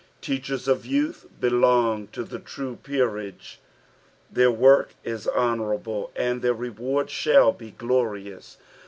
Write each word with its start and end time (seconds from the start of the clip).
Teachers 0.19 0.67
of 0.67 0.83
youth 0.83 1.27
belong 1.39 2.07
to 2.07 2.23
the 2.23 2.39
true 2.39 2.79
peerage; 2.81 3.59
their 4.31 4.49
work 4.49 4.95
is 5.03 5.27
honourable, 5.27 6.09
and 6.15 6.41
their 6.41 6.55
reward 6.55 7.11
shall 7.11 7.51
be 7.51 7.69
glorious. 7.69 8.57